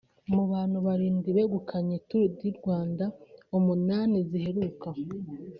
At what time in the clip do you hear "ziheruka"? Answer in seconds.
4.29-4.89